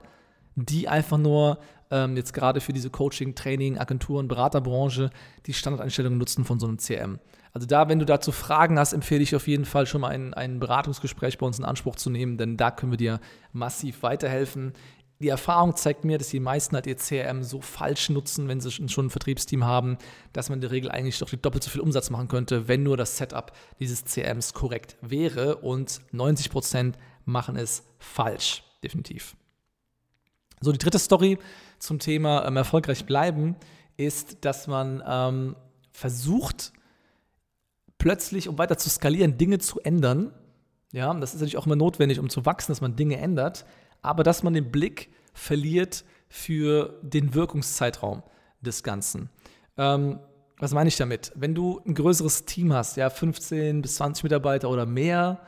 die 0.56 0.88
einfach 0.88 1.18
nur 1.18 1.60
ähm, 1.92 2.18
jetzt 2.18 2.34
gerade 2.34 2.62
für 2.62 2.74
diese 2.74 2.90
Coaching, 2.90 3.36
Training, 3.36 3.78
Agenturen, 3.78 4.28
Beraterbranche 4.28 5.12
die 5.46 5.54
Standardeinstellungen 5.54 6.18
nutzen 6.18 6.46
von 6.46 6.60
so 6.60 6.68
einem 6.68 6.78
CRM. 6.78 7.20
Also 7.54 7.68
da, 7.68 7.88
wenn 7.88 8.00
du 8.00 8.06
dazu 8.06 8.34
Fragen 8.34 8.78
hast, 8.78 8.92
empfehle 8.92 9.24
ich 9.24 9.34
auf 9.34 9.48
jeden 9.48 9.64
Fall 9.64 9.86
schon 9.86 10.02
mal 10.02 10.10
ein, 10.10 10.34
ein 10.34 10.60
Beratungsgespräch 10.60 11.38
bei 11.38 11.46
uns 11.46 11.58
in 11.58 11.64
Anspruch 11.64 11.96
zu 11.96 12.10
nehmen, 12.10 12.38
denn 12.38 12.58
da 12.58 12.70
können 12.70 12.92
wir 12.92 12.98
dir 12.98 13.22
massiv 13.54 14.04
weiterhelfen. 14.04 14.74
Die 15.20 15.30
Erfahrung 15.30 15.76
zeigt 15.76 16.04
mir, 16.04 16.18
dass 16.18 16.30
die 16.30 16.42
meisten 16.42 16.76
halt 16.76 16.88
ihr 16.88 16.98
CRM 16.98 17.44
so 17.44 17.62
falsch 17.62 18.10
nutzen, 18.10 18.50
wenn 18.50 18.60
sie 18.60 18.72
schon 18.72 19.06
ein 19.06 19.10
Vertriebsteam 19.10 19.64
haben, 19.64 19.98
dass 20.34 20.50
man 20.50 20.58
in 20.58 20.62
der 20.62 20.72
Regel 20.72 20.92
eigentlich 20.92 21.20
doch 21.20 21.30
doppelt 21.30 21.64
so 21.64 21.70
viel 21.70 21.82
Umsatz 21.82 22.10
machen 22.10 22.28
könnte, 22.28 22.68
wenn 22.68 22.84
nur 22.84 22.98
das 22.98 23.18
Setup 23.18 23.54
dieses 23.80 24.04
CRMs 24.04 24.54
korrekt 24.54 24.98
wäre. 25.02 25.58
Und 25.58 26.02
90 26.12 26.50
Prozent 26.50 26.98
machen 27.24 27.56
es 27.56 27.84
falsch, 27.98 28.64
definitiv. 28.84 29.38
So, 30.60 30.72
die 30.72 30.78
dritte 30.78 31.00
Story 31.00 31.38
zum 31.80 32.00
Thema 32.00 32.46
ähm, 32.46 32.58
erfolgreich 32.58 33.06
bleiben 33.06 33.56
ist, 33.98 34.44
dass 34.44 34.68
man 34.68 35.02
ähm, 35.08 35.56
versucht, 35.92 36.74
plötzlich, 37.98 38.50
um 38.50 38.58
weiter 38.58 38.78
zu 38.78 38.90
skalieren, 38.90 39.38
Dinge 39.38 39.60
zu 39.60 39.80
ändern. 39.80 40.34
Ja, 40.92 41.14
das 41.14 41.32
ist 41.32 41.36
natürlich 41.36 41.58
auch 41.58 41.66
immer 41.66 41.76
notwendig, 41.76 42.20
um 42.20 42.30
zu 42.30 42.46
wachsen, 42.46 42.72
dass 42.72 42.82
man 42.82 42.96
Dinge 42.96 43.18
ändert, 43.18 43.66
aber 44.06 44.24
dass 44.24 44.44
man 44.44 44.54
den 44.54 44.72
Blick 44.72 45.10
verliert 45.34 46.06
für 46.30 47.00
den 47.02 47.34
Wirkungszeitraum 47.34 48.24
des 48.62 48.84
Ganzen. 48.84 49.30
Ähm, 49.78 50.20
was 50.58 50.74
meine 50.74 50.88
ich 50.88 50.96
damit? 50.96 51.32
Wenn 51.36 51.54
du 51.54 51.82
ein 51.86 51.94
größeres 51.94 52.46
Team 52.46 52.74
hast, 52.74 52.96
ja, 52.98 53.10
15 53.10 53.82
bis 53.82 53.96
20 53.96 54.24
Mitarbeiter 54.24 54.70
oder 54.70 54.86
mehr, 54.86 55.42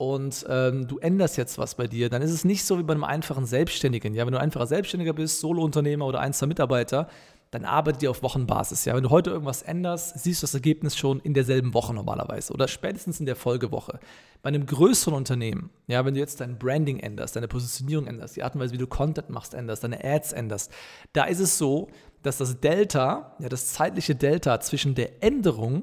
und 0.00 0.46
ähm, 0.48 0.88
du 0.88 0.96
änderst 0.96 1.36
jetzt 1.36 1.58
was 1.58 1.74
bei 1.74 1.86
dir, 1.86 2.08
dann 2.08 2.22
ist 2.22 2.30
es 2.30 2.42
nicht 2.42 2.64
so 2.64 2.78
wie 2.78 2.82
bei 2.82 2.94
einem 2.94 3.04
einfachen 3.04 3.44
Selbstständigen. 3.44 4.14
Ja, 4.14 4.24
wenn 4.24 4.32
du 4.32 4.40
einfacher 4.40 4.66
Selbstständiger 4.66 5.12
bist, 5.12 5.40
Solounternehmer 5.40 6.06
oder 6.06 6.20
einzelner 6.20 6.48
Mitarbeiter, 6.48 7.06
dann 7.50 7.64
arbeitet 7.64 8.02
ihr 8.02 8.10
auf 8.10 8.22
Wochenbasis. 8.22 8.84
Ja, 8.84 8.94
wenn 8.94 9.02
du 9.02 9.10
heute 9.10 9.30
irgendwas 9.30 9.62
änderst, 9.62 10.18
siehst 10.20 10.42
du 10.42 10.44
das 10.44 10.54
Ergebnis 10.54 10.96
schon 10.96 11.18
in 11.20 11.34
derselben 11.34 11.74
Woche 11.74 11.92
normalerweise 11.92 12.52
oder 12.52 12.68
spätestens 12.68 13.18
in 13.18 13.26
der 13.26 13.34
Folgewoche. 13.34 13.98
Bei 14.42 14.48
einem 14.48 14.66
größeren 14.66 15.14
Unternehmen, 15.14 15.70
ja, 15.88 16.04
wenn 16.04 16.14
du 16.14 16.20
jetzt 16.20 16.40
dein 16.40 16.58
Branding 16.58 17.00
änderst, 17.00 17.34
deine 17.34 17.48
Positionierung 17.48 18.06
änderst, 18.06 18.36
die 18.36 18.44
Art 18.44 18.54
und 18.54 18.60
Weise, 18.60 18.72
wie 18.72 18.78
du 18.78 18.86
Content 18.86 19.30
machst, 19.30 19.54
änderst, 19.54 19.82
deine 19.82 20.04
Ads 20.04 20.32
änderst, 20.32 20.72
da 21.12 21.24
ist 21.24 21.40
es 21.40 21.58
so, 21.58 21.88
dass 22.22 22.38
das 22.38 22.60
Delta, 22.60 23.34
ja, 23.40 23.48
das 23.48 23.72
zeitliche 23.72 24.14
Delta 24.14 24.60
zwischen 24.60 24.94
der 24.94 25.22
Änderung 25.22 25.82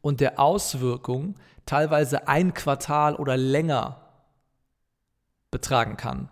und 0.00 0.20
der 0.20 0.38
Auswirkung 0.38 1.34
teilweise 1.66 2.28
ein 2.28 2.54
Quartal 2.54 3.16
oder 3.16 3.36
länger 3.36 4.02
betragen 5.50 5.96
kann. 5.96 6.30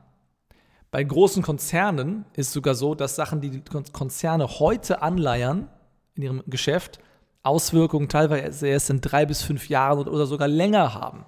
Bei 0.91 1.03
großen 1.03 1.43
Konzernen 1.43 2.25
ist 2.35 2.53
sogar 2.53 2.75
so, 2.75 2.95
dass 2.95 3.17
Sachen, 3.17 3.41
die 3.41 3.51
die 3.51 3.63
Konzerne 3.93 4.47
heute 4.59 5.03
anleiern 5.03 5.69
in 6.15 6.23
ihrem 6.23 6.43
Geschäft, 6.47 6.99
Auswirkungen 7.43 8.09
teilweise 8.09 8.67
erst 8.67 8.91
in 8.91 9.01
drei 9.01 9.27
bis 9.27 9.43
fünf 9.43 9.69
Jahren 9.69 10.09
oder 10.09 10.27
sogar 10.27 10.49
länger 10.49 10.95
haben. 10.95 11.27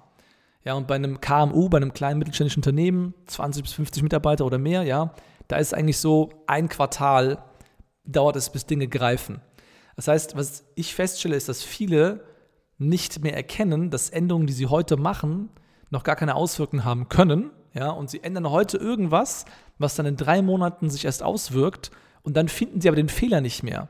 Ja, 0.65 0.73
und 0.73 0.87
bei 0.87 0.95
einem 0.95 1.21
KMU, 1.21 1.69
bei 1.69 1.77
einem 1.77 1.93
kleinen 1.93 2.19
mittelständischen 2.19 2.59
Unternehmen, 2.59 3.13
20 3.27 3.63
bis 3.63 3.73
50 3.73 4.03
Mitarbeiter 4.03 4.45
oder 4.45 4.57
mehr, 4.57 4.83
ja, 4.83 5.13
da 5.47 5.57
ist 5.57 5.73
eigentlich 5.73 5.97
so 5.97 6.29
ein 6.47 6.67
Quartal 6.67 7.43
dauert 8.03 8.35
es, 8.35 8.49
bis 8.49 8.65
Dinge 8.65 8.87
greifen. 8.87 9.41
Das 9.95 10.07
heißt, 10.07 10.35
was 10.35 10.65
ich 10.75 10.95
feststelle, 10.95 11.35
ist, 11.35 11.49
dass 11.49 11.63
viele 11.63 12.25
nicht 12.77 13.21
mehr 13.21 13.35
erkennen, 13.35 13.89
dass 13.89 14.09
Änderungen, 14.09 14.47
die 14.47 14.53
sie 14.53 14.67
heute 14.67 14.97
machen, 14.97 15.49
noch 15.89 16.03
gar 16.03 16.15
keine 16.15 16.35
Auswirkungen 16.35 16.85
haben 16.85 17.09
können. 17.09 17.51
Ja, 17.73 17.91
und 17.91 18.09
sie 18.09 18.23
ändern 18.23 18.49
heute 18.49 18.77
irgendwas, 18.77 19.45
was 19.77 19.95
dann 19.95 20.05
in 20.05 20.17
drei 20.17 20.41
Monaten 20.41 20.89
sich 20.89 21.05
erst 21.05 21.23
auswirkt 21.23 21.91
und 22.23 22.35
dann 22.35 22.49
finden 22.49 22.81
sie 22.81 22.87
aber 22.87 22.95
den 22.95 23.09
Fehler 23.09 23.41
nicht 23.41 23.63
mehr. 23.63 23.87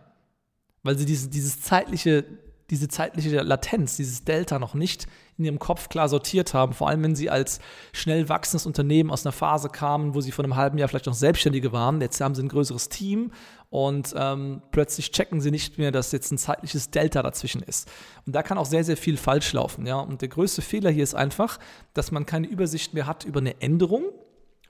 Weil 0.84 0.98
sie 0.98 1.06
diese, 1.06 1.30
dieses 1.30 1.62
zeitliche, 1.62 2.24
diese 2.70 2.88
zeitliche 2.88 3.42
Latenz, 3.42 3.96
dieses 3.96 4.24
Delta 4.24 4.60
noch 4.60 4.74
nicht 4.74 5.08
in 5.38 5.46
ihrem 5.46 5.60
Kopf 5.60 5.90
klar 5.90 6.10
sortiert 6.10 6.54
haben, 6.54 6.74
vor 6.74 6.90
allem 6.90 7.04
wenn 7.04 7.16
sie 7.16 7.30
als 7.30 7.60
schnell 7.94 8.30
wachsendes 8.30 8.66
Unternehmen 8.66 9.10
aus 9.10 9.26
einer 9.26 9.32
Phase 9.32 9.70
kamen, 9.70 10.14
wo 10.14 10.22
sie 10.22 10.32
vor 10.32 10.44
einem 10.44 10.56
halben 10.56 10.78
Jahr 10.78 10.88
vielleicht 10.88 11.08
noch 11.08 11.14
Selbstständige 11.14 11.72
waren. 11.72 12.02
Jetzt 12.02 12.22
haben 12.22 12.36
sie 12.36 12.44
ein 12.44 12.50
größeres 12.50 12.90
Team 12.90 13.32
und 13.70 14.16
ähm, 14.18 14.64
plötzlich 14.72 15.12
checken 15.12 15.42
sie 15.42 15.52
nicht 15.52 15.78
mehr, 15.78 15.92
dass 15.92 16.12
jetzt 16.12 16.32
ein 16.32 16.38
zeitliches 16.40 16.90
Delta 16.90 17.22
dazwischen 17.22 17.62
ist. 17.62 17.88
Und 18.26 18.34
da 18.36 18.42
kann 18.42 18.58
auch 18.58 18.66
sehr, 18.66 18.84
sehr 18.84 18.98
viel 18.98 19.16
falsch 19.16 19.54
laufen. 19.54 19.86
Ja? 19.86 20.00
Und 20.00 20.22
der 20.22 20.30
größte 20.30 20.62
Fehler 20.62 20.90
hier 20.90 21.04
ist 21.04 21.14
einfach, 21.14 21.60
dass 21.94 22.12
man 22.12 22.26
keine 22.26 22.48
Übersicht 22.48 22.94
mehr 22.94 23.06
hat 23.06 23.26
über 23.26 23.40
eine 23.40 23.62
Änderung, 23.62 24.06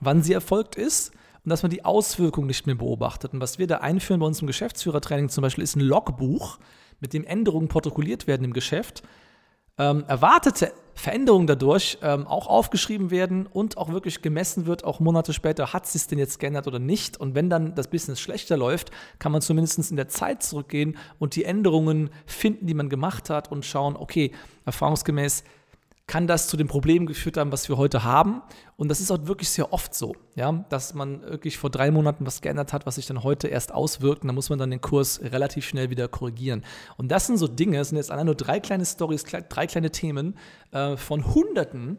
wann 0.00 0.22
sie 0.22 0.34
erfolgt 0.34 0.76
ist 0.76 1.12
und 1.44 1.48
dass 1.48 1.62
man 1.62 1.70
die 1.70 1.84
Auswirkungen 1.84 2.46
nicht 2.46 2.66
mehr 2.66 2.76
beobachtet. 2.76 3.32
Und 3.32 3.40
was 3.40 3.58
wir 3.58 3.66
da 3.66 3.78
einführen 3.78 4.20
bei 4.20 4.26
uns 4.26 4.42
im 4.42 4.46
Geschäftsführertraining 4.46 5.30
zum 5.30 5.42
Beispiel 5.42 5.64
ist 5.64 5.76
ein 5.76 5.80
Logbuch, 5.80 6.58
mit 7.00 7.14
dem 7.14 7.24
Änderungen 7.24 7.68
protokolliert 7.68 8.26
werden 8.26 8.44
im 8.44 8.52
Geschäft 8.52 9.02
ähm, 9.78 10.04
erwartete 10.08 10.72
Veränderungen 10.94 11.46
dadurch 11.46 11.98
ähm, 12.02 12.26
auch 12.26 12.46
aufgeschrieben 12.46 13.10
werden 13.10 13.46
und 13.46 13.78
auch 13.78 13.90
wirklich 13.90 14.20
gemessen 14.20 14.66
wird, 14.66 14.84
auch 14.84 15.00
Monate 15.00 15.32
später, 15.32 15.72
hat 15.72 15.86
sich 15.86 16.06
denn 16.06 16.18
jetzt 16.18 16.38
geändert 16.38 16.66
oder 16.66 16.78
nicht. 16.78 17.16
Und 17.18 17.34
wenn 17.34 17.48
dann 17.48 17.74
das 17.74 17.88
Business 17.88 18.20
schlechter 18.20 18.56
läuft, 18.56 18.90
kann 19.18 19.32
man 19.32 19.40
zumindest 19.40 19.90
in 19.90 19.96
der 19.96 20.08
Zeit 20.08 20.42
zurückgehen 20.42 20.98
und 21.18 21.36
die 21.36 21.44
Änderungen 21.44 22.10
finden, 22.26 22.66
die 22.66 22.74
man 22.74 22.90
gemacht 22.90 23.30
hat 23.30 23.50
und 23.50 23.64
schauen, 23.64 23.96
okay, 23.96 24.32
erfahrungsgemäß 24.66 25.44
kann 26.10 26.26
das 26.26 26.48
zu 26.48 26.56
dem 26.56 26.66
Problem 26.66 27.06
geführt 27.06 27.36
haben, 27.36 27.52
was 27.52 27.68
wir 27.68 27.76
heute 27.76 28.02
haben. 28.02 28.42
Und 28.76 28.88
das 28.88 29.00
ist 29.00 29.12
auch 29.12 29.28
wirklich 29.28 29.48
sehr 29.48 29.72
oft 29.72 29.94
so, 29.94 30.16
ja, 30.34 30.64
dass 30.68 30.92
man 30.92 31.22
wirklich 31.22 31.56
vor 31.56 31.70
drei 31.70 31.92
Monaten 31.92 32.26
was 32.26 32.40
geändert 32.40 32.72
hat, 32.72 32.84
was 32.84 32.96
sich 32.96 33.06
dann 33.06 33.22
heute 33.22 33.46
erst 33.46 33.72
auswirkt. 33.72 34.22
Und 34.22 34.26
da 34.26 34.32
muss 34.34 34.50
man 34.50 34.58
dann 34.58 34.72
den 34.72 34.80
Kurs 34.80 35.20
relativ 35.22 35.64
schnell 35.64 35.88
wieder 35.88 36.08
korrigieren. 36.08 36.64
Und 36.96 37.12
das 37.12 37.28
sind 37.28 37.36
so 37.36 37.46
Dinge, 37.46 37.78
es 37.78 37.90
sind 37.90 37.96
jetzt 37.96 38.10
allein 38.10 38.26
nur 38.26 38.34
drei 38.34 38.58
kleine 38.58 38.84
Stories, 38.84 39.22
drei 39.22 39.68
kleine 39.68 39.92
Themen 39.92 40.36
äh, 40.72 40.96
von 40.96 41.32
Hunderten 41.32 41.96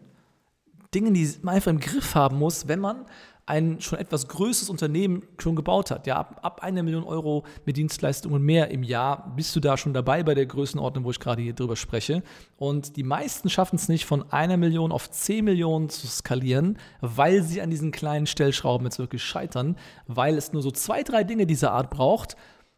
Dingen, 0.94 1.14
die 1.14 1.34
man 1.42 1.56
einfach 1.56 1.72
im 1.72 1.80
Griff 1.80 2.14
haben 2.14 2.38
muss, 2.38 2.68
wenn 2.68 2.82
man 2.82 3.06
ein 3.52 3.82
schon 3.82 4.00
etwas 4.00 4.30
größeres 4.30 4.70
Unternehmen 4.70 5.24
schon 5.38 5.58
gebaut 5.58 5.92
hat. 5.92 6.08
Ja, 6.08 6.16
ab, 6.16 6.40
ab 6.42 6.64
einer 6.64 6.84
Million 6.84 7.04
Euro 7.04 7.44
mit 7.66 7.76
Dienstleistungen 7.76 8.42
mehr 8.42 8.72
im 8.72 8.82
Jahr 8.82 9.34
bist 9.36 9.54
du 9.54 9.60
da 9.60 9.76
schon 9.76 9.94
dabei 9.94 10.24
bei 10.24 10.34
der 10.36 10.46
Größenordnung, 10.46 11.04
wo 11.04 11.12
ich 11.12 11.20
gerade 11.20 11.42
hier 11.42 11.54
drüber 11.54 11.76
spreche. 11.76 12.24
Und 12.56 12.96
die 12.96 13.04
meisten 13.04 13.50
schaffen 13.50 13.76
es 13.76 13.90
nicht, 13.90 14.06
von 14.06 14.32
einer 14.32 14.56
Million 14.56 14.94
auf 14.94 15.12
zehn 15.12 15.44
Millionen 15.44 15.90
zu 15.90 16.08
skalieren, 16.08 16.78
weil 17.02 17.44
sie 17.44 17.62
an 17.62 17.70
diesen 17.70 17.92
kleinen 17.92 18.26
Stellschrauben 18.26 18.88
jetzt 18.88 19.00
wirklich 19.00 19.22
scheitern, 19.22 19.76
weil 20.08 20.38
es 20.38 20.54
nur 20.54 20.62
so 20.62 20.72
zwei, 20.72 21.04
drei 21.04 21.26
Dinge 21.26 21.46
dieser 21.46 21.74
Art 21.74 21.90
braucht, 21.90 22.38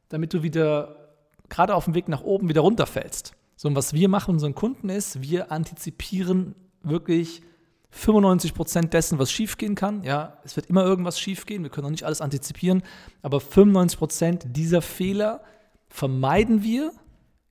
damit 0.09 0.33
du 0.33 0.41
wieder 0.41 1.19
gerade 1.49 1.75
auf 1.75 1.85
dem 1.85 1.93
Weg 1.93 2.07
nach 2.07 2.23
oben 2.23 2.49
wieder 2.49 2.61
runterfällst. 2.61 3.35
So, 3.57 3.67
und 3.67 3.75
was 3.75 3.93
wir 3.93 4.09
machen 4.09 4.31
unseren 4.31 4.55
Kunden 4.55 4.89
ist, 4.89 5.21
wir 5.21 5.51
antizipieren 5.51 6.55
wirklich 6.81 7.43
95 7.93 8.53
Prozent 8.53 8.93
dessen, 8.93 9.19
was 9.19 9.31
schiefgehen 9.31 9.75
kann. 9.75 10.03
Ja, 10.03 10.37
es 10.43 10.55
wird 10.55 10.65
immer 10.65 10.83
irgendwas 10.83 11.19
schiefgehen. 11.19 11.63
Wir 11.63 11.69
können 11.69 11.85
auch 11.85 11.91
nicht 11.91 12.05
alles 12.05 12.21
antizipieren. 12.21 12.81
Aber 13.21 13.39
95 13.39 13.99
Prozent 13.99 14.45
dieser 14.47 14.81
Fehler 14.81 15.41
vermeiden 15.89 16.63
wir 16.63 16.91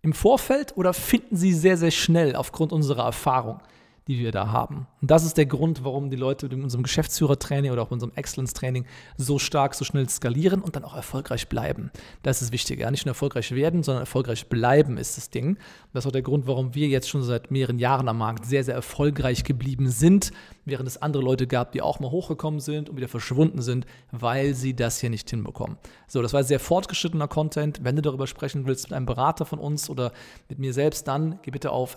im 0.02 0.12
Vorfeld 0.12 0.76
oder 0.76 0.92
finden 0.94 1.36
sie 1.36 1.52
sehr, 1.52 1.76
sehr 1.76 1.92
schnell 1.92 2.34
aufgrund 2.34 2.72
unserer 2.72 3.04
Erfahrung 3.04 3.60
die 4.08 4.18
wir 4.18 4.32
da 4.32 4.50
haben. 4.50 4.86
Und 5.00 5.10
das 5.10 5.24
ist 5.24 5.36
der 5.36 5.46
Grund, 5.46 5.84
warum 5.84 6.10
die 6.10 6.16
Leute 6.16 6.46
in 6.46 6.62
unserem 6.62 6.82
Geschäftsführertraining 6.82 7.70
oder 7.70 7.82
auch 7.82 7.88
in 7.88 7.94
unserem 7.94 8.12
Excellence-Training 8.14 8.84
so 9.16 9.38
stark, 9.38 9.74
so 9.74 9.84
schnell 9.84 10.08
skalieren 10.08 10.60
und 10.60 10.74
dann 10.74 10.84
auch 10.84 10.94
erfolgreich 10.94 11.48
bleiben. 11.48 11.90
Das 12.22 12.42
ist 12.42 12.52
wichtig. 12.52 12.80
Ja? 12.80 12.90
Nicht 12.90 13.06
nur 13.06 13.12
erfolgreich 13.12 13.52
werden, 13.52 13.82
sondern 13.82 14.02
erfolgreich 14.02 14.48
bleiben 14.48 14.96
ist 14.96 15.16
das 15.16 15.30
Ding. 15.30 15.50
Und 15.50 15.58
das 15.92 16.04
ist 16.04 16.08
auch 16.08 16.12
der 16.12 16.22
Grund, 16.22 16.46
warum 16.46 16.74
wir 16.74 16.88
jetzt 16.88 17.08
schon 17.08 17.22
seit 17.22 17.50
mehreren 17.50 17.78
Jahren 17.78 18.08
am 18.08 18.18
Markt 18.18 18.44
sehr, 18.44 18.64
sehr 18.64 18.74
erfolgreich 18.74 19.44
geblieben 19.44 19.88
sind, 19.88 20.32
während 20.64 20.88
es 20.88 21.00
andere 21.00 21.22
Leute 21.22 21.46
gab, 21.46 21.72
die 21.72 21.82
auch 21.82 22.00
mal 22.00 22.10
hochgekommen 22.10 22.60
sind 22.60 22.88
und 22.88 22.96
wieder 22.96 23.08
verschwunden 23.08 23.62
sind, 23.62 23.86
weil 24.10 24.54
sie 24.54 24.74
das 24.74 25.00
hier 25.00 25.10
nicht 25.10 25.30
hinbekommen. 25.30 25.76
So, 26.08 26.22
das 26.22 26.32
war 26.32 26.42
sehr 26.44 26.60
fortgeschrittener 26.60 27.28
Content. 27.28 27.80
Wenn 27.82 27.96
du 27.96 28.02
darüber 28.02 28.26
sprechen 28.26 28.66
willst 28.66 28.86
mit 28.86 28.92
einem 28.92 29.06
Berater 29.06 29.44
von 29.44 29.58
uns 29.58 29.88
oder 29.88 30.12
mit 30.48 30.58
mir 30.58 30.72
selbst, 30.72 31.06
dann 31.06 31.38
geh 31.42 31.50
bitte 31.50 31.70
auf 31.70 31.96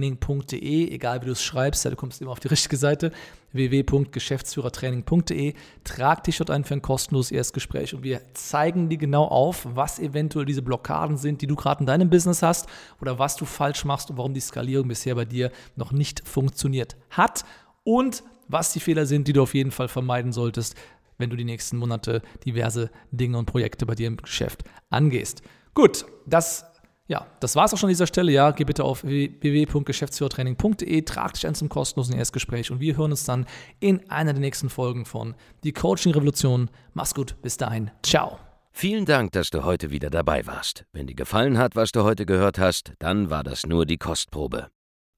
www.geschäftsführertraining.de, 0.00 0.92
egal 0.92 1.22
wie 1.22 1.26
du 1.26 1.32
es 1.32 1.42
schreibst, 1.42 1.84
du 1.84 1.96
kommst 1.96 2.20
immer 2.20 2.32
auf 2.32 2.40
die 2.40 2.48
richtige 2.48 2.76
Seite 2.76 3.12
www.geschäftsführertraining.de. 3.52 5.54
Trag 5.84 6.24
dich 6.24 6.38
dort 6.38 6.50
ein 6.50 6.64
für 6.64 6.74
ein 6.74 6.82
kostenloses 6.82 7.32
Erstgespräch 7.32 7.94
und 7.94 8.02
wir 8.02 8.20
zeigen 8.34 8.88
dir 8.88 8.98
genau 8.98 9.24
auf, 9.24 9.66
was 9.74 9.98
eventuell 9.98 10.46
diese 10.46 10.62
Blockaden 10.62 11.16
sind, 11.16 11.42
die 11.42 11.46
du 11.46 11.56
gerade 11.56 11.80
in 11.80 11.86
deinem 11.86 12.10
Business 12.10 12.42
hast 12.42 12.68
oder 13.00 13.18
was 13.18 13.36
du 13.36 13.44
falsch 13.44 13.84
machst 13.84 14.10
und 14.10 14.18
warum 14.18 14.34
die 14.34 14.40
Skalierung 14.40 14.88
bisher 14.88 15.14
bei 15.14 15.24
dir 15.24 15.50
noch 15.76 15.92
nicht 15.92 16.26
funktioniert 16.28 16.96
hat 17.10 17.44
und 17.84 18.22
was 18.48 18.72
die 18.72 18.80
Fehler 18.80 19.06
sind, 19.06 19.28
die 19.28 19.32
du 19.32 19.42
auf 19.42 19.54
jeden 19.54 19.70
Fall 19.70 19.88
vermeiden 19.88 20.32
solltest, 20.32 20.74
wenn 21.18 21.30
du 21.30 21.36
die 21.36 21.44
nächsten 21.44 21.76
Monate 21.76 22.22
diverse 22.44 22.90
Dinge 23.12 23.38
und 23.38 23.46
Projekte 23.46 23.86
bei 23.86 23.94
dir 23.94 24.08
im 24.08 24.16
Geschäft 24.16 24.64
angehst. 24.88 25.42
Gut, 25.74 26.04
das 26.26 26.64
ja, 27.10 27.26
das 27.40 27.56
war 27.56 27.64
es 27.64 27.74
auch 27.74 27.76
schon 27.76 27.88
an 27.88 27.92
dieser 27.92 28.06
Stelle. 28.06 28.30
Ja, 28.30 28.52
geh 28.52 28.62
bitte 28.62 28.84
auf 28.84 29.02
www.geschäftsführertraining.de, 29.02 31.02
trag 31.02 31.34
dich 31.34 31.44
ein 31.44 31.56
zum 31.56 31.68
kostenlosen 31.68 32.14
Erstgespräch 32.14 32.70
und 32.70 32.78
wir 32.78 32.96
hören 32.96 33.10
uns 33.10 33.24
dann 33.24 33.46
in 33.80 34.08
einer 34.08 34.32
der 34.32 34.40
nächsten 34.40 34.70
Folgen 34.70 35.04
von 35.04 35.34
Die 35.64 35.72
Coaching 35.72 36.12
Revolution. 36.12 36.70
Mach's 36.94 37.12
gut, 37.12 37.34
bis 37.42 37.56
dahin. 37.56 37.90
Ciao. 38.04 38.38
Vielen 38.70 39.06
Dank, 39.06 39.32
dass 39.32 39.50
du 39.50 39.64
heute 39.64 39.90
wieder 39.90 40.08
dabei 40.08 40.46
warst. 40.46 40.84
Wenn 40.92 41.08
dir 41.08 41.16
gefallen 41.16 41.58
hat, 41.58 41.74
was 41.74 41.90
du 41.90 42.04
heute 42.04 42.26
gehört 42.26 42.60
hast, 42.60 42.92
dann 43.00 43.28
war 43.28 43.42
das 43.42 43.66
nur 43.66 43.86
die 43.86 43.98
Kostprobe. 43.98 44.68